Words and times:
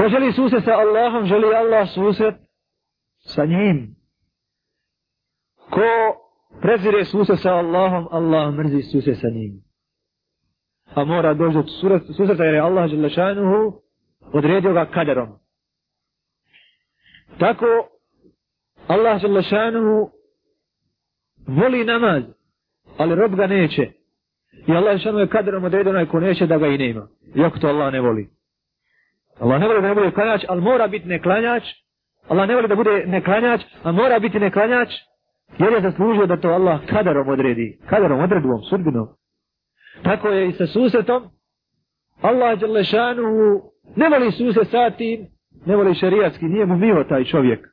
Ko 0.00 0.08
želi 0.08 0.32
susret 0.32 0.64
sa 0.64 0.72
Allahom, 0.72 1.26
želi 1.26 1.54
Allah 1.54 1.88
susret 1.94 2.34
sa 3.18 3.44
njim. 3.44 3.96
Ko 5.70 5.88
prezire 6.60 7.04
susret 7.04 7.38
sa 7.40 7.50
Allahom, 7.50 8.08
Allah 8.10 8.54
mrzi 8.54 8.82
susret 8.82 9.18
sa 9.20 9.28
njim. 9.28 9.62
A 10.94 11.04
mora 11.04 11.34
doći 11.34 11.54
do 11.54 11.62
susreta 12.16 12.44
jer 12.44 12.54
je 12.54 12.60
Allah 12.60 12.90
Želešanuhu 12.90 13.80
odredio 14.32 14.72
ga 14.72 14.90
kaderom. 14.90 15.28
Tako 17.38 17.88
Allah 18.88 19.20
Želešanuhu 19.20 20.10
voli 21.46 21.84
namaz, 21.84 22.22
ali 22.98 23.14
rob 23.14 23.34
ga 23.34 23.46
neće. 23.46 23.92
I 24.68 24.72
Allah 24.72 24.96
Želešanuhu 24.96 25.20
je 25.20 25.28
kaderom 25.28 25.64
odredio 25.64 25.90
onaj 25.90 26.06
ko 26.06 26.20
neće 26.20 26.46
da 26.46 26.58
ga 26.58 26.66
i 26.66 26.78
nema. 26.78 27.08
Iako 27.36 27.58
to 27.58 27.68
Allah 27.68 27.92
ne 27.92 28.00
voli. 28.00 28.39
Allah 29.38 29.60
ne 29.60 29.66
voli 29.66 29.82
da 29.82 29.88
ne 29.88 29.94
bude 29.94 30.10
klanjač, 30.10 30.44
ali 30.48 30.60
mora 30.60 30.88
biti 30.88 31.08
neklanjač. 31.08 31.64
Allah 32.28 32.48
ne 32.48 32.54
voli 32.54 32.68
da 32.68 32.76
bude 32.76 33.04
neklanjač, 33.06 33.60
a 33.82 33.92
mora 33.92 34.18
biti 34.18 34.38
neklanjač. 34.38 34.88
Jer 35.58 35.72
je 35.72 35.80
zaslužio 35.80 36.26
da 36.26 36.36
to 36.36 36.48
Allah 36.48 36.80
kaderom 36.86 37.28
odredi. 37.28 37.78
Kaderom, 37.86 38.20
odredbom, 38.20 38.62
sudbinom. 38.70 39.08
Tako 40.02 40.28
je 40.28 40.48
i 40.48 40.52
sa 40.52 40.66
susretom. 40.66 41.30
Allah 42.22 42.58
Đalešanuhu 42.58 43.62
ne 43.96 44.08
voli 44.08 44.32
susret 44.32 44.68
sa 44.68 44.90
tim, 44.90 45.26
ne 45.66 45.76
voli 45.76 45.94
šarijatski, 45.94 46.44
nije 46.44 46.66
mu 46.66 46.76
mio 46.76 47.04
taj 47.08 47.24
čovjek. 47.24 47.68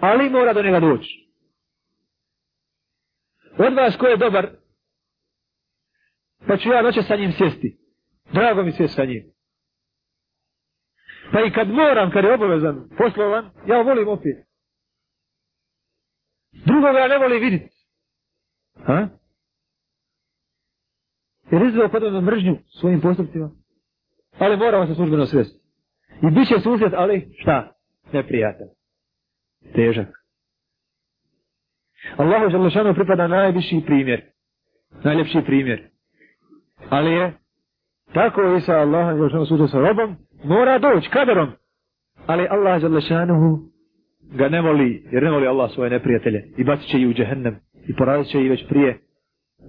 Ali 0.00 0.30
mora 0.30 0.52
do 0.52 0.62
njega 0.62 0.80
doći. 0.80 1.30
Od 3.58 3.74
vas 3.74 3.96
ko 3.96 4.06
je 4.06 4.16
dobar, 4.16 4.48
pa 6.46 6.56
ću 6.56 6.68
ja 6.68 6.82
noće 6.82 7.02
sa 7.02 7.16
njim 7.16 7.32
sjesti. 7.32 7.76
Drago 8.32 8.62
mi 8.62 8.72
sjesti 8.72 8.96
sa 8.96 9.04
njim. 9.04 9.22
Pa 11.32 11.40
i 11.40 11.52
kad 11.52 11.68
moram, 11.68 12.10
kad 12.10 12.24
je 12.24 12.34
obavezan, 12.34 12.88
poslovan, 12.98 13.50
ja 13.66 13.82
volim 13.82 14.08
opet. 14.08 14.36
Drugoga 16.52 17.08
ne 17.08 17.18
volim 17.18 17.40
vidjeti. 17.40 17.74
Ha? 18.86 19.08
Jer 21.50 21.62
izveo 21.62 21.88
kod 21.88 22.12
na 22.12 22.20
mržnju 22.20 22.56
svojim 22.80 23.00
postupcima. 23.00 23.50
Ali 24.38 24.56
moramo 24.56 24.86
se 24.86 24.94
službeno 24.94 25.26
svesti. 25.26 25.60
I 26.22 26.30
bit 26.30 26.48
će 26.48 26.60
susret, 26.60 26.92
ali 26.96 27.28
šta? 27.38 27.72
Neprijatan. 28.12 28.66
Težak. 29.74 30.08
Allahu 32.16 32.50
Želešanu 32.50 32.94
pripada 32.94 33.26
najviši 33.26 33.82
primjer. 33.86 34.22
Najljepši 35.04 35.42
primjer. 35.46 35.90
Ali 36.90 37.12
je 37.12 37.38
tako 38.14 38.42
i 38.56 38.60
sa 38.60 38.72
Allahom 38.72 39.16
Želešanu 39.16 39.46
susret 39.46 39.70
sa 39.70 39.78
robom, 39.78 40.16
mora 40.44 40.78
doći 40.78 41.10
kaderom. 41.10 41.50
Ali 42.26 42.46
Allah 42.50 42.80
Želešanu 42.80 43.58
ga 44.34 44.48
ne 44.48 44.60
voli, 44.60 45.08
jer 45.12 45.22
ne 45.22 45.30
voli 45.30 45.46
Allah 45.46 45.70
svoje 45.70 45.90
neprijatelje. 45.90 46.44
I 46.56 46.64
bacit 46.64 46.90
će 46.90 46.98
i 46.98 47.06
u 47.06 47.12
džehennem. 47.12 47.60
I 47.88 47.96
porazit 47.96 48.32
će 48.32 48.40
i 48.40 48.48
već 48.48 48.68
prije 48.68 49.00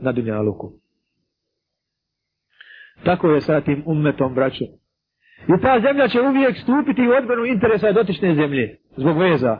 na 0.02 0.11
dunjaluku. 0.11 0.72
Tako 3.03 3.31
je 3.31 3.42
sa 3.42 3.61
tim 3.61 3.83
ummetom, 3.86 4.33
braću. 4.33 4.64
I 5.47 5.61
ta 5.61 5.80
zemlja 5.80 6.08
će 6.08 6.22
uvijek 6.22 6.58
stupiti 6.58 7.08
u 7.08 7.11
odbranu 7.11 7.45
interesa 7.45 7.92
dotične 7.92 8.36
zemlje. 8.36 8.77
Zbog 8.97 9.17
veza. 9.17 9.58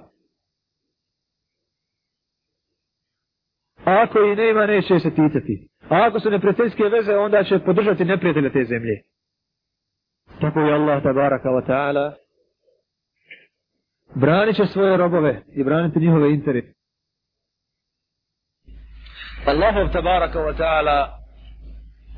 A 3.86 4.04
ako 4.04 4.24
i 4.24 4.36
nema, 4.36 4.66
neće 4.66 5.00
se 5.00 5.10
ticati. 5.10 5.68
A 5.90 6.06
ako 6.08 6.20
su 6.20 6.30
neprijateljske 6.30 6.84
veze, 6.84 7.16
onda 7.16 7.44
će 7.44 7.60
podržati 7.60 8.06
neprijatelje 8.06 8.50
te 8.52 8.64
zemlje. 8.64 9.02
Tako 10.40 10.60
je 10.60 10.74
Allah 10.74 11.04
tabaraka 11.04 11.50
wa 11.50 11.66
ta'ala 11.68 12.14
branit 14.16 14.56
će 14.56 14.66
svoje 14.66 14.98
robove 14.98 15.44
i 15.54 15.64
braniti 15.64 16.00
njihove 16.00 16.34
interese. 16.34 16.74
Allahov 19.46 19.92
tabaraka 19.92 20.40
wa 20.40 20.58
ta'ala 20.58 21.08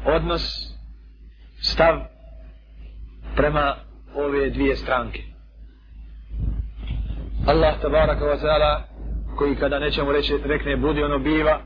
odnos 0.05 0.73
stav 1.61 1.99
prema 3.35 3.75
ove 4.15 4.49
dvije 4.49 4.75
stranke. 4.75 5.21
Allah 7.47 7.81
tabaraka 7.81 8.25
wa 8.25 8.39
ta'ala 8.41 8.81
koji 9.37 9.55
kada 9.55 9.79
nećemo 9.79 10.11
reći, 10.11 10.37
rekne 10.45 10.77
budi 10.77 11.03
ono 11.03 11.19
biva 11.19 11.61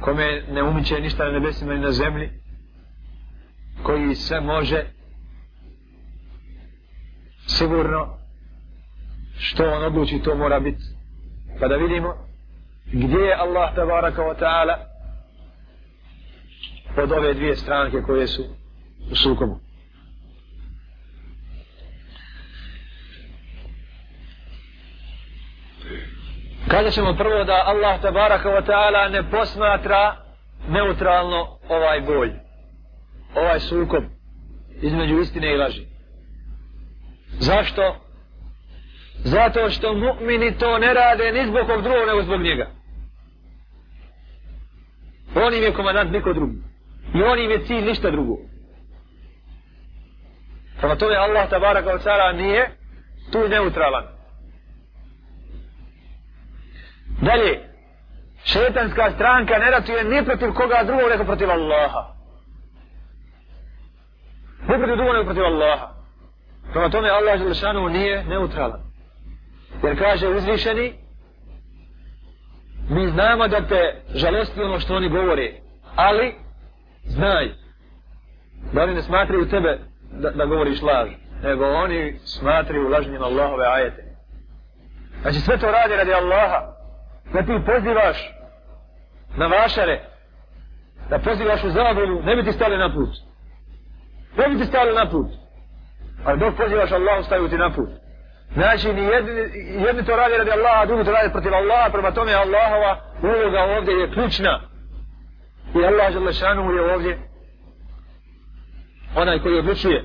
kome 0.00 0.42
ne 0.50 0.62
umiće 0.62 1.00
ništa 1.00 1.24
na 1.24 1.30
nebesima 1.30 1.74
ni 1.74 1.80
na 1.80 1.92
zemlji 1.92 2.30
koji 3.82 4.14
sve 4.14 4.40
može 4.40 4.84
sigurno 7.58 8.18
što 9.38 9.64
on 9.64 9.84
odluči 9.84 10.22
to 10.24 10.34
mora 10.34 10.60
biti 10.60 10.82
pa 11.60 11.68
da 11.68 11.76
vidimo 11.76 12.14
gdje 12.92 13.18
je 13.18 13.34
Allah 13.34 13.74
tabaraka 13.74 14.22
wa 14.22 14.34
ta'ala 14.40 14.74
od 17.02 17.12
ove 17.12 17.34
dvije 17.34 17.56
stranke 17.56 18.02
koje 18.02 18.26
su 18.26 18.42
u 19.12 19.16
sukobu. 19.16 19.58
Kada 26.68 26.90
ćemo 26.90 27.14
prvo 27.16 27.44
da 27.44 27.62
Allah 27.66 28.00
tabaraka 28.02 28.48
wa 28.48 28.66
ta'ala 28.66 29.08
ne 29.10 29.30
posmatra 29.30 30.16
neutralno 30.68 31.58
ovaj 31.68 32.00
boj, 32.00 32.32
ovaj 33.34 33.60
sukob 33.60 34.04
između 34.82 35.20
istine 35.20 35.54
i 35.54 35.56
laži. 35.56 35.97
Zašto? 37.32 37.96
Zato 39.24 39.70
što 39.70 39.94
mu'mini 39.94 40.58
to 40.58 40.78
ne 40.78 40.94
rade 40.94 41.32
ni 41.32 41.46
zbog 41.46 41.66
kog 41.66 41.82
drugog 41.82 42.06
nego 42.06 42.22
zbog 42.22 42.42
njega. 42.42 42.66
On 45.34 45.54
im 45.54 45.62
je 45.62 45.72
komandant, 45.72 46.12
niko 46.12 46.32
drugi. 46.32 46.58
I 47.14 47.22
on 47.22 47.38
im 47.38 47.50
je 47.50 47.64
cilj, 47.64 47.84
ništa 47.84 48.10
drugo. 48.10 48.36
Prema 50.80 50.96
tome 50.96 51.16
Allah 51.16 51.50
tabara 51.50 51.82
kao 51.82 51.98
ta'ala 51.98 52.36
nije 52.36 52.70
tu 53.32 53.48
neutralan. 53.48 54.04
Dalje, 57.20 57.60
šetanska 58.44 59.10
stranka 59.10 59.58
ne 59.58 59.70
ratuje 59.70 60.04
ni 60.04 60.24
protiv 60.24 60.52
koga 60.52 60.82
drugog 60.84 61.10
nego 61.10 61.24
protiv 61.24 61.50
Allaha. 61.50 62.14
Ne 64.68 64.78
protiv 64.78 64.96
drugog 64.96 65.14
nego 65.14 65.24
protiv 65.24 65.44
Allaha. 65.44 65.97
Prema 66.72 66.90
tome 66.90 67.10
Allah 67.10 67.38
Želešanu 67.38 67.88
nije 67.88 68.24
neutralan. 68.24 68.80
Jer 69.82 69.98
kaže 69.98 70.28
uzvišeni, 70.28 70.92
mi 72.90 73.08
znamo 73.08 73.48
da 73.48 73.66
te 73.66 74.02
žalosti 74.14 74.62
ono 74.62 74.80
što 74.80 74.94
oni 74.94 75.08
govore, 75.08 75.52
ali 75.96 76.34
znaj 77.04 77.48
da 78.72 78.82
oni 78.82 78.94
ne 78.94 79.02
smatraju 79.02 79.48
tebe 79.48 79.78
da, 80.12 80.30
da 80.30 80.46
govoriš 80.46 80.82
laž, 80.82 81.08
nego 81.42 81.64
oni 81.64 82.18
smatraju 82.24 82.88
lažnjima 82.88 83.24
Allahove 83.24 83.66
ajete. 83.66 84.04
Znači 85.22 85.40
sve 85.40 85.58
to 85.58 85.66
radi 85.66 85.96
radi 85.96 86.12
Allaha, 86.12 86.60
da 87.32 87.42
ti 87.42 87.64
pozivaš 87.66 88.34
na 89.36 89.46
vašare, 89.46 90.00
da 91.10 91.18
pozivaš 91.18 91.64
u 91.64 91.70
zabunu, 91.70 92.22
ne 92.22 92.36
bi 92.36 92.44
ti 92.44 92.52
stali 92.52 92.78
na 92.78 92.92
put. 92.94 93.08
Ne 94.36 94.48
bi 94.48 94.58
ti 94.58 94.64
stali 94.64 94.94
na 94.94 95.10
put. 95.10 95.26
Ali 96.24 96.38
dok 96.38 96.56
pozivaš 96.56 96.92
Allahu, 96.92 97.22
stavio 97.22 97.48
ti 97.48 97.56
na 97.56 97.70
put. 97.70 97.88
Znači, 98.52 98.92
ni 98.92 99.02
jedni, 99.02 99.32
jedni 99.86 100.04
to 100.04 100.16
radi 100.16 100.34
radi 100.38 100.50
Allaha, 100.50 100.86
drugi 100.86 101.04
to 101.04 101.12
radi 101.12 101.32
protiv 101.32 101.54
Allaha, 101.54 101.90
prema 101.90 102.10
tome 102.10 102.32
Allahova 102.32 103.00
uloga 103.22 103.60
ovdje 103.62 103.94
je 103.94 104.10
ključna. 104.10 104.60
I 105.74 105.84
Allah 105.84 106.12
Želešanu 106.12 106.72
je 106.72 106.94
ovdje 106.94 107.18
onaj 109.16 109.38
koji 109.38 109.58
odlučuje. 109.58 110.04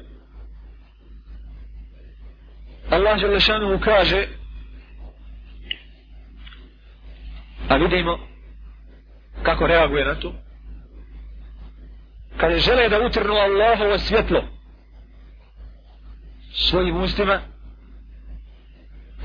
Allah 2.89 3.17
Želešanu 3.19 3.71
mu 3.71 3.79
kaže 3.79 4.27
a 7.69 7.75
vidimo 7.75 8.19
kako 9.43 9.67
reaguje 9.67 10.05
na 10.05 10.15
to 10.15 10.33
kada 12.37 12.57
žele 12.57 12.89
da 12.89 13.05
utrnu 13.05 13.33
Allahovo 13.33 13.97
svjetlo 13.97 14.43
svojim 16.53 16.97
ustima 16.97 17.41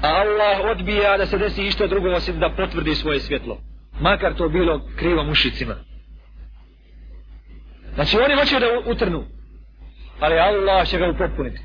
a 0.03 0.09
Allah 0.09 0.71
odbija 0.71 1.17
da 1.17 1.27
se 1.27 1.39
desi 1.39 1.67
išto 1.67 1.87
drugo 1.87 2.09
osim 2.09 2.41
da 2.41 2.51
potvrdi 2.57 2.95
svoje 2.95 3.21
svjetlo 3.21 3.59
makar 4.01 4.35
to 4.35 4.49
bilo 4.49 4.81
krivo 4.97 5.25
mušicima 5.25 5.75
znači 7.95 8.17
oni 8.19 8.35
hoće 8.35 8.61
da 8.61 8.91
utrnu 8.91 9.25
ali 10.21 10.39
Allah 10.39 10.87
će 10.87 10.99
ga 10.99 11.11
upotpuniti. 11.11 11.61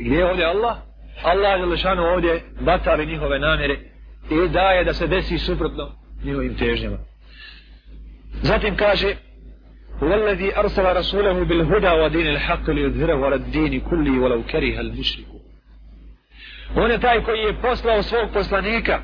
Gdje 0.00 0.16
je 0.16 0.30
ovdje 0.30 0.44
Allah? 0.44 0.76
Allah 1.22 1.60
je 1.60 1.66
lešano 1.66 2.02
ovdje 2.02 2.42
batali 2.60 3.06
njihove 3.06 3.38
namjere 3.38 3.78
i 4.30 4.48
daje 4.48 4.84
da 4.84 4.92
se 4.92 5.06
desi 5.06 5.38
suprotno 5.38 5.92
njihovim 6.24 6.56
težnjama. 6.56 6.98
Zatim 8.42 8.76
kaže 8.76 9.14
وَالَّذِي 10.01 10.57
أَرْسَلَ 10.57 10.85
رَسُولَهُ 10.95 11.43
بِالْهُدَى 11.43 11.91
وَدِينِ 12.01 12.27
الْحَقِّ 12.27 12.69
لِيُذْهِرَهُ 12.69 13.25
عَلَى 13.25 13.35
الدِّينِ 13.35 13.81
كُلِّهِ 13.81 14.19
وَلَوْ 14.19 14.41
كَرِهَ 14.51 14.79
الْمُشْرِكُ 14.79 15.31
On 16.75 16.91
je 16.91 16.99
taj 16.99 17.23
koji 17.23 17.39
je 17.39 17.61
poslao 17.61 18.03
svog 18.03 18.29
poslanika 18.33 19.01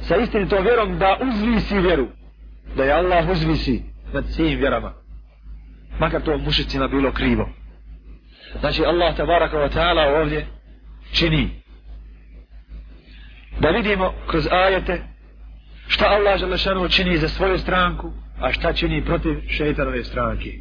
sa 0.00 0.16
istinitom 0.16 0.62
vjerom 0.64 0.98
da 0.98 1.18
uzvisi 1.28 1.78
vjeru. 1.78 2.08
Da 2.76 2.84
je 2.84 2.92
Allah 2.92 3.28
uzvisi 3.28 3.82
nad 4.12 4.24
svim 4.30 4.58
vjerama. 4.58 4.92
Makar 5.98 6.22
to 6.22 6.38
mušicima 6.38 6.88
bilo 6.88 7.12
krivo. 7.12 7.48
Znači 8.60 8.84
Allah 8.84 9.16
tabaraka 9.16 9.56
wa 9.56 9.68
ta'ala 9.74 10.20
ovdje 10.20 10.46
čini. 11.12 11.50
Da 13.60 13.68
vidimo 13.68 14.14
kroz 14.26 14.48
ajete 14.50 15.02
šta 15.88 16.06
Allah 16.06 16.38
želešanu 16.38 16.88
čini 16.88 17.16
za 17.16 17.28
svoju 17.28 17.58
stranku, 17.58 18.12
a 18.40 18.52
šta 18.52 18.72
čini 18.72 19.04
protiv 19.04 19.40
šeitanove 19.48 20.04
stranke. 20.04 20.52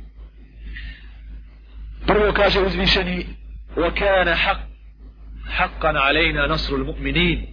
Prvo 2.07 2.33
kaže 2.33 2.59
uzvišeni 2.59 3.25
وَكَانَ 3.75 4.35
حَقٍّ 4.35 4.75
حَقًّا 5.50 6.00
عَلَيْنَا 6.00 6.47
نَصْرُ 6.47 6.75
الْمُؤْمِنِينَ 6.75 7.45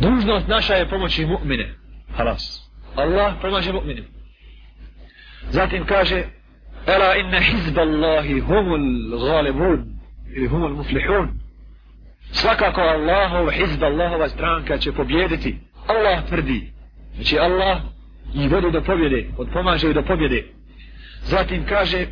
Dužnost 0.00 0.48
naša 0.48 0.74
je 0.74 0.88
pomoći 0.88 1.26
mu'mine. 1.26 1.74
Halas. 2.16 2.70
Allah 2.96 3.34
pomaže 3.42 3.72
mu'mine. 3.72 4.02
Zatim 5.50 5.84
kaže 5.86 6.24
Ela 6.86 7.16
inna 7.16 7.40
hizba 7.40 7.82
Allahi 7.82 8.40
humul 8.40 9.18
galibun 9.18 9.84
ili 10.36 10.46
humul 10.46 10.74
muflihun. 10.74 11.28
Svakako 12.32 12.80
Allahov 12.80 13.50
hizba 13.50 13.86
Allahova 13.86 14.28
stranka 14.28 14.78
će 14.78 14.92
pobjediti. 14.92 15.58
Allah 15.86 16.26
tvrdi. 16.28 16.72
Znači 17.15 17.39
Allah 17.39 17.81
i 18.33 18.47
vodi 18.47 18.71
do 18.71 18.81
pobjede, 18.81 19.29
od 19.37 19.47
pomaže 19.53 19.93
do 19.93 20.01
pobjede. 20.01 20.43
Zatim 21.23 21.65
kaže 21.65 22.07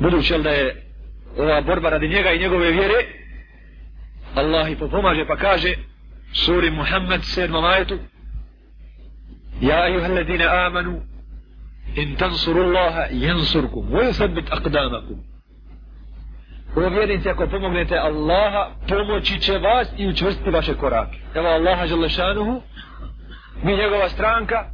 budući 0.00 0.38
da 0.38 0.50
je 0.50 0.82
ova 1.38 1.60
borba 1.60 1.90
radi 1.90 2.08
njega 2.08 2.32
i 2.32 2.38
njegove 2.38 2.70
vjere 2.70 3.04
Allah 4.34 4.70
i 4.70 4.76
pomaže 4.76 5.26
pa 5.26 5.36
kaže 5.36 5.74
suri 6.32 6.70
Muhammed 6.70 7.20
7. 7.20 7.60
majetu, 7.62 7.98
Ja 9.60 9.88
ayuha 9.88 10.06
alladina 10.06 10.66
amanu 10.66 11.00
in 11.94 12.16
tansuru 12.16 12.62
Allaha 12.62 13.08
yansurkum 13.10 13.88
wa 13.90 14.04
yuthabbit 14.04 14.46
aqdamakum 14.50 15.16
O 16.76 16.88
vjernici, 16.88 17.28
ako 17.28 17.46
pomognete 17.46 17.98
Allaha, 17.98 18.70
pomoći 18.88 19.40
će 19.40 19.58
vas 19.58 19.88
i 19.96 20.08
učvrstiti 20.08 20.50
vaše 20.50 20.74
korake. 20.74 21.18
Evo 21.34 21.48
Allaha 21.48 21.86
Želešanuhu, 21.86 22.62
mi 23.62 23.76
njegova 23.76 24.08
stranka, 24.08 24.64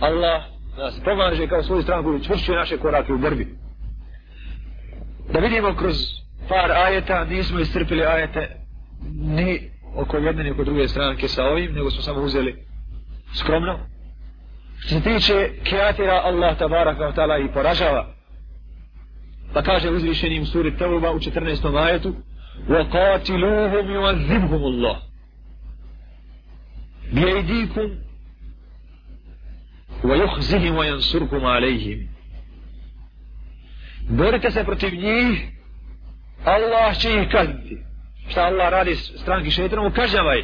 Allah 0.00 0.42
nas 0.78 1.00
pomaže 1.04 1.46
kao 1.46 1.62
svoju 1.62 1.82
stranku 1.82 2.12
i 2.12 2.16
učvršćuje 2.16 2.58
naše 2.58 2.76
korake 2.78 3.12
u 3.12 3.18
borbi. 3.18 3.48
Da 5.32 5.38
vidimo 5.38 5.74
kroz 5.74 5.96
par 6.48 6.72
ajeta, 6.72 7.24
nismo 7.24 7.60
istrpili 7.60 8.04
ajete 8.04 8.56
ni 9.12 9.70
oko 9.96 10.16
jedne 10.16 10.44
ni 10.44 10.50
oko 10.50 10.64
druge 10.64 10.88
stranke 10.88 11.28
sa 11.28 11.44
ovim, 11.44 11.74
nego 11.74 11.90
smo 11.90 12.02
samo 12.02 12.20
uzeli 12.20 12.56
skromno. 13.34 13.78
Što 14.78 14.88
se 14.88 15.00
tiče 15.00 15.50
kreatira 15.64 16.20
Allah 16.24 16.58
tabaraka 16.58 17.04
wa 17.04 17.14
ta'ala 17.14 17.44
i 17.44 17.52
poražava. 17.52 18.17
Pa 19.53 19.61
kaže 19.61 19.89
uzvišenim 19.89 20.45
suri 20.45 20.77
Tevba 20.77 21.11
u 21.11 21.19
14. 21.19 21.77
ajetu 21.77 22.15
وَقَاتِلُوهُمْ 22.69 23.85
يُعَذِّبْهُمُ 23.97 24.63
اللَّهُ 24.71 24.97
بِيَيْدِيكُمْ 27.13 27.89
وَيُخْزِهِمْ 30.03 30.75
وَيَنْسُرْكُمْ 30.75 31.45
عَلَيْهِمْ 31.45 32.07
Borite 34.09 34.51
se 34.51 34.63
protiv 34.63 34.93
njih 34.93 35.53
Allah 36.45 36.97
će 36.97 37.09
ih 37.09 37.29
kazniti. 37.31 37.77
Šta 38.29 38.41
Allah 38.41 38.69
radi 38.69 38.95
stranki 38.95 39.51
šeitanom, 39.51 39.93
kažnjavaj. 39.93 40.43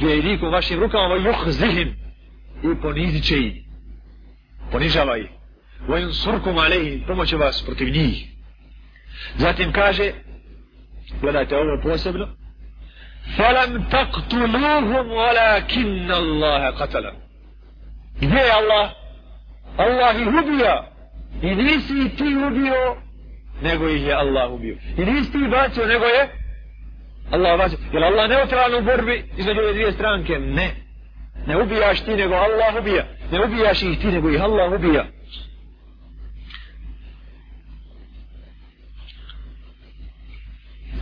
Bjejdikom 0.00 0.52
vašim 0.52 0.80
rukama, 0.80 1.14
وَيُخْزِهِمْ 1.14 1.94
i 2.62 2.80
ponizit 2.82 3.24
će 3.24 3.38
ih. 3.38 3.64
Ponižava 4.72 5.18
ih. 5.18 5.26
Vajun 5.87 6.13
surkum 6.13 6.57
alejhi, 6.57 7.03
pomoće 7.07 7.35
vas 7.35 7.63
protiv 7.65 7.89
njih. 7.89 8.27
Zatim 9.37 9.71
kaže, 9.71 10.11
gledajte 11.21 11.57
ovo 11.57 11.81
posebno, 11.83 12.27
فَلَمْ 13.37 13.89
تَقْتُلُوهُمْ 13.89 15.05
walakin 15.09 16.11
Allah 16.11 16.77
qatala. 16.79 17.11
Gdje 18.21 18.37
je 18.37 18.51
Allah? 18.51 18.89
Allah 19.77 20.15
ih 20.21 20.27
ubija. 20.27 20.91
I 21.41 21.55
nisi 21.55 22.15
ti 22.17 22.35
ubio, 22.47 22.95
nego 23.61 23.89
ih 23.89 24.07
je 24.07 24.13
Allah 24.13 24.51
ubio. 24.51 24.75
I 24.97 25.05
nisi 25.05 25.31
ti 25.31 25.37
bacio, 25.51 25.85
nego 25.85 26.05
je 26.05 26.29
Allah 27.31 27.57
bacio. 27.57 27.77
Je 27.93 27.99
li 27.99 28.05
Allah 28.05 28.29
neutralan 28.29 28.81
u 28.81 28.85
borbi 28.85 29.23
između 29.37 29.59
ove 29.59 29.73
dvije 29.73 29.91
stranke? 29.91 30.39
Ne. 30.39 30.75
Ne 31.47 31.61
ubijaš 31.63 32.01
ti, 32.01 32.15
nego 32.15 32.35
Allah 32.35 32.75
ubija. 32.81 33.05
Ne 33.31 33.45
ubijaš 33.45 33.83
ih 33.83 33.99
ti, 33.99 34.07
nego 34.07 34.29
ih 34.29 34.41
Allah 34.41 34.73
ubija. 34.73 35.05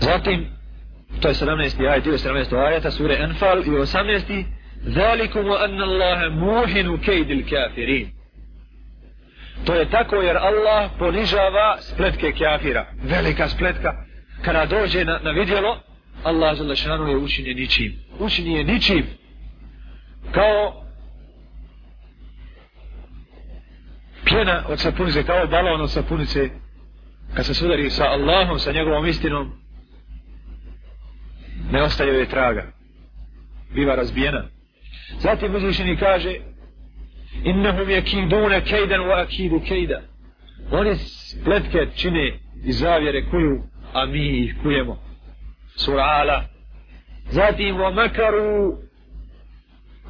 Zatim, 0.09 0.47
to 1.21 1.27
je 1.27 1.33
17. 1.33 1.87
ajet, 1.89 2.05
17. 2.05 2.67
ajeta, 2.67 2.91
sure 2.91 3.17
Enfal 3.23 3.59
i 3.65 3.69
18. 3.69 4.45
Zalikum 4.81 5.45
wa 5.45 5.63
anna 5.63 5.83
Allahe 5.83 6.29
muhinu 6.29 6.97
kejdil 6.97 7.43
kafirin. 7.49 8.09
To 9.65 9.73
je 9.73 9.89
tako 9.89 10.15
jer 10.15 10.37
Allah 10.37 10.91
ponižava 10.99 11.77
spletke 11.81 12.31
kafira. 12.31 12.85
Velika 13.03 13.47
spletka. 13.47 14.05
Kada 14.41 14.65
dođe 14.65 15.05
na, 15.05 15.19
na 15.23 15.31
vidjelo, 15.31 15.77
Allah 16.23 16.57
za 16.57 16.63
je 17.09 17.17
učinje 17.17 17.53
ničim. 17.53 17.93
Učinje 18.19 18.63
ničim 18.63 19.05
kao 20.31 20.83
pjena 24.25 24.63
od 24.67 24.79
sapunice, 24.79 25.23
kao 25.23 25.47
balon 25.47 25.81
od 25.81 25.91
sapunice, 25.91 26.49
kad 27.33 27.45
se 27.45 27.53
sudari 27.53 27.89
sa 27.89 28.03
Allahom, 28.03 28.59
sa 28.59 28.71
njegovom 28.71 29.05
istinom, 29.05 29.51
ne 31.71 31.83
ostaje 31.83 32.13
joj 32.13 32.29
traga. 32.29 32.63
Biva 33.73 33.95
razbijena. 33.95 34.43
Zatim 35.19 35.55
uzvišeni 35.55 35.97
kaže 35.97 36.35
innahum 37.43 37.89
yakiduna 37.89 38.61
kaydan 38.61 39.01
wa 39.01 39.21
akidu 39.21 39.59
kejda. 39.59 40.01
oni 40.71 40.95
spletke 40.95 41.87
čine 41.95 42.39
i 42.65 42.71
zavjere 42.71 43.25
kuju 43.29 43.63
a 43.93 44.05
mi 44.05 44.43
ih 44.43 44.55
kujemo. 44.63 44.97
Surala 45.75 46.45
zatim 47.29 47.75
wa 47.75 47.93
makaru 47.93 48.77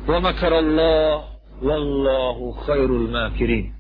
wa 0.08 0.20
makar 0.20 0.54
allah 0.54 1.24
wallahu 1.62 2.54
khairul 2.66 3.08
makirin. 3.10 3.74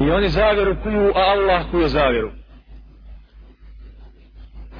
I 0.00 0.10
oni 0.10 0.28
zavjeru 0.28 0.76
kuju 0.82 1.12
a 1.14 1.20
allah 1.20 1.70
kuje 1.70 1.88
zavjeru 1.88 2.37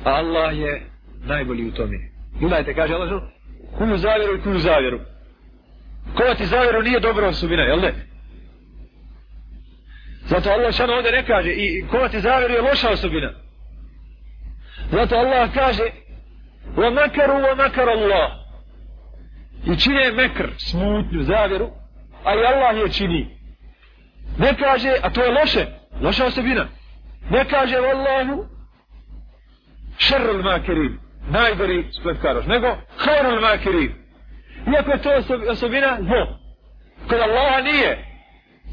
A 0.07 0.09
Allah 0.09 0.57
je 0.57 0.81
najbolji 1.25 1.67
u 1.67 1.71
tome. 1.71 1.97
Gledajte, 2.39 2.73
kaže 2.73 2.93
Allah, 2.93 3.23
kuju 3.77 3.97
zavjeru 3.97 4.37
i 4.37 4.41
kuju 4.41 4.59
zavjeru. 4.59 4.99
Kova 6.15 6.35
ti 6.35 6.45
zavjeru 6.45 6.81
nije 6.81 6.99
dobra 6.99 7.27
osobina, 7.27 7.63
jel 7.63 7.79
ne? 7.79 7.93
Zato 10.25 10.49
Allah 10.49 10.73
šano 10.73 10.93
ovdje 10.93 11.11
ne 11.11 11.25
kaže, 11.25 11.49
i 11.49 11.85
kova 11.91 12.09
ti 12.09 12.19
zavjeru 12.19 12.53
je 12.53 12.61
loša 12.61 12.89
osobina. 12.89 13.31
Zato 14.91 15.15
Allah 15.15 15.53
kaže, 15.53 15.83
وَمَكَرُوا 16.77 17.41
وَمَكَرَ 17.51 17.87
اللَّهُ 17.97 18.43
i 19.65 19.79
čine 19.79 20.11
mekr, 20.11 20.49
smutnju, 20.57 21.23
zavjeru, 21.23 21.69
a 22.23 22.33
i 22.35 22.45
Allah 22.45 22.77
je 22.77 22.91
čini. 22.91 23.37
Ne 24.37 24.57
kaže, 24.57 24.93
a 25.01 25.09
to 25.09 25.23
je 25.23 25.31
loše, 25.31 25.65
loša 26.01 26.25
osobina. 26.25 26.67
Ne 27.29 27.45
kaže, 27.45 27.75
Wallahu, 27.75 28.45
šerul 29.98 30.42
makirin, 30.42 30.98
najgori 31.30 31.86
spletkaroš, 32.00 32.46
nego 32.46 32.76
hajrul 32.96 33.40
makirin. 33.40 33.92
Iako 34.74 34.90
je 34.90 35.02
to 35.02 35.10
osobina, 35.50 35.98
zlo. 36.00 36.38
Kod 37.08 37.20
Allaha 37.20 37.60
nije. 37.62 38.04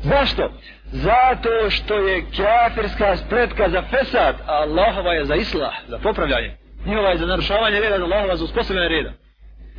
Zašto? 0.04 0.52
Zato 0.92 1.70
što 1.70 1.98
je 1.98 2.26
kafirska 2.38 3.18
spletka 3.18 3.70
za 3.70 3.82
fesad, 3.82 4.36
a 4.48 4.54
Allahova 4.54 5.14
je 5.14 5.26
za 5.26 5.36
islah, 5.36 5.74
za 5.88 5.98
popravljanje. 5.98 6.58
Njihova 6.86 7.10
je 7.10 7.18
za 7.18 7.26
narušavanje 7.26 7.80
reda, 7.80 7.96
Allahova 7.96 8.36
za 8.36 8.44
uspostavljanje 8.44 8.90
reda. 8.90 9.14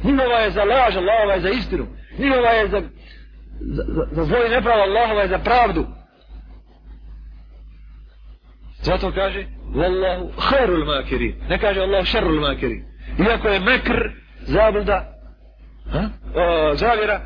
Njihova 0.02 0.38
je 0.38 0.50
za 0.50 0.64
laž, 0.64 0.96
Allahova 0.96 1.34
je 1.34 1.40
za 1.40 1.48
istinu. 1.48 1.86
Njihova 2.18 2.50
je 2.50 2.68
za, 2.68 2.80
za, 3.60 3.82
za, 3.88 4.06
za 4.10 4.24
zlo 4.24 4.46
i 4.46 4.50
nepravo, 4.50 4.82
Allahova 4.82 5.22
je 5.22 5.28
za 5.28 5.38
pravdu. 5.38 5.86
Zato 8.86 9.12
kaže, 9.12 9.46
Wallahu 9.74 10.30
khairul 10.38 10.84
makirin. 10.84 11.34
Ne 11.48 11.58
kaže 11.58 11.80
Allah 11.80 12.04
šarul 12.04 12.40
makirin. 12.40 12.84
Iako 13.18 13.48
je 13.48 13.60
mekr, 13.60 14.10
zabluda, 14.46 14.98
ha? 15.92 16.02
O, 16.34 16.74
zavjera, 16.74 17.20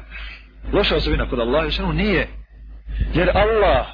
loša 0.73 0.97
osobina 0.97 1.29
kod 1.31 1.41
Allah, 1.41 1.65
još 1.65 1.79
ono 1.79 1.93
nije. 1.93 2.29
Jer 3.15 3.31
Allah 3.35 3.87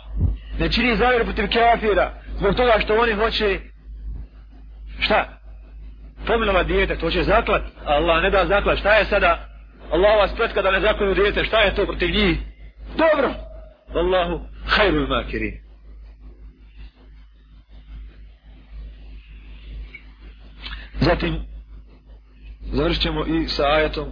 Ne 0.59 0.73
čini 0.73 0.97
zavjer 0.97 1.25
protiv 1.25 1.49
kafira. 1.53 2.13
Zbog 2.39 2.55
toga 2.55 2.73
što 2.81 2.95
oni 2.95 3.13
hoće... 3.13 3.61
Šta? 5.01 5.25
Pominova 6.27 6.63
dijete, 6.63 6.97
to 6.97 7.11
će 7.11 7.23
zaklat. 7.23 7.63
Allah 7.85 8.23
ne 8.23 8.31
da 8.31 8.47
zaklat. 8.47 8.79
Šta 8.79 8.95
je 8.95 9.05
sada? 9.05 9.49
Allah 9.93 10.17
vas 10.19 10.35
pretka 10.37 10.63
da 10.63 10.71
ne 10.71 10.81
zaklinu 10.81 11.15
dijete. 11.15 11.45
Šta 11.45 11.61
je 11.61 11.75
to 11.75 11.87
protiv 11.87 12.11
njih? 12.11 12.39
Dobro. 12.97 13.31
Allahu 13.95 14.41
khairul 14.67 15.09
makirin. 15.09 15.66
Zatim, 21.07 21.35
završit 22.73 23.03
ćemo 23.03 23.27
i 23.27 23.49
sa 23.49 23.63
ajatom 23.63 24.09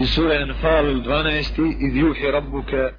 iz 0.00 0.08
sura 0.08 0.34
Anfal 0.34 0.84
12. 0.84 1.86
iz 1.86 1.96
juhi 1.96 2.30
rabbuka 2.30 2.90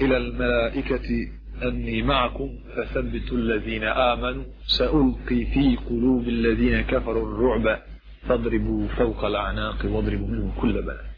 ila 0.00 0.16
al-malaikati 0.16 1.42
أني 1.62 2.02
معكم 2.02 2.48
فثبتوا 2.76 3.36
الذين 3.36 3.84
آمنوا 3.84 4.44
سألقي 4.66 5.44
في 5.44 5.76
قلوب 5.90 6.28
الذين 6.28 6.80
كفروا 6.80 7.26
الرعب 7.28 7.82
فاضربوا 8.28 8.88
فوق 8.88 9.24
الأعناق 9.24 9.84
واضربوا 9.84 10.28
منهم 10.28 10.52
كل 10.60 10.82
بلد 10.82 11.12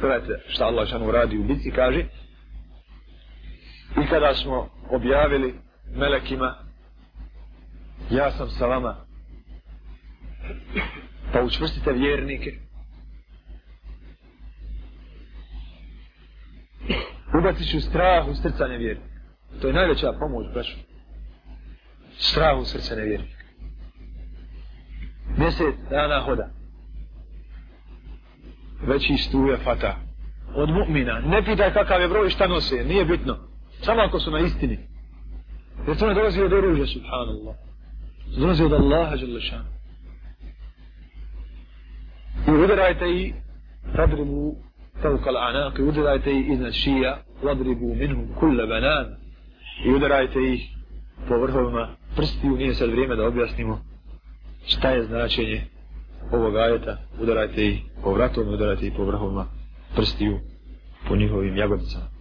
Gledajte 0.00 0.40
šta 0.48 0.64
Allah 0.64 0.88
šanu 0.88 1.10
radi 1.10 1.38
u 1.38 1.44
bitci, 1.44 1.70
kaže 1.70 2.04
i 4.02 4.06
kada 4.10 4.34
smo 4.34 4.68
objavili 4.90 5.54
melekima 5.96 6.65
ja 8.10 8.30
sam 8.30 8.48
sa 8.48 8.66
vama. 8.66 8.96
Pa 11.32 11.42
učvrstite 11.42 11.92
vjernike. 11.92 12.52
Ubacit 17.38 17.70
ću 17.70 17.80
strah 17.80 18.28
u 18.28 18.34
srca 18.34 18.66
nevjernika 18.66 19.16
to 19.60 19.66
je 19.66 19.74
najveća 19.74 20.12
pomoć 20.20 20.46
braću 20.54 20.76
strah 22.18 22.58
u 22.58 22.64
srca 22.64 22.94
nevjernika 22.94 23.36
mjesec 25.36 25.74
dana 25.90 26.20
hoda. 26.20 26.48
Veći 28.86 29.16
stuje 29.16 29.56
fata. 29.56 29.96
Od 30.54 30.68
mu'mina. 30.68 31.28
Ne 31.28 31.44
pitaj 31.44 31.72
kakav 31.72 32.00
je 32.00 32.08
broj 32.08 32.30
šta 32.30 32.46
nose. 32.46 32.84
Nije 32.84 33.04
bitno. 33.04 33.36
Samo 33.82 34.00
ako 34.00 34.20
su 34.20 34.30
na 34.30 34.38
istini. 34.38 34.78
Jer 35.86 35.96
to 35.98 36.06
ne 36.06 36.14
dolazi 36.14 36.42
od 36.42 36.52
oružja 36.52 36.86
subhanallah 36.86 37.56
dolazi 38.38 38.64
od 38.64 38.72
Allaha 38.72 39.16
Đalešan. 39.16 39.64
I 42.48 42.50
udarajte 42.50 43.04
i 43.10 43.32
fadribu 43.96 44.56
fauka 45.02 45.30
l'anaq, 45.30 45.78
i 45.78 45.82
udarajte 45.82 46.30
i 46.32 46.52
iznad 46.52 46.72
šija, 46.72 47.18
vadribu 47.42 47.94
minhum 47.94 48.28
kulle 48.40 48.66
banan, 48.66 49.06
i 49.84 49.94
udarajte 49.94 50.38
ih 50.54 50.76
po 51.28 51.38
vrhovima 51.38 51.88
prstiju, 52.16 52.56
nije 52.56 52.74
sad 52.74 52.90
vrijeme 52.90 53.16
da 53.16 53.26
objasnimo 53.26 53.80
šta 54.66 54.90
je 54.90 55.04
značenje 55.04 55.64
ovog 56.32 56.56
ajeta, 56.56 56.98
udarajte 57.20 57.66
ih 57.66 57.82
po 58.02 58.12
vratovima, 58.12 58.52
udarajte 58.52 58.86
ih 58.86 58.92
po 58.96 59.04
vrhovima 59.04 59.46
prstiju, 59.96 60.38
po 61.08 61.16
njihovim 61.16 61.56
jagodicama. 61.56 62.15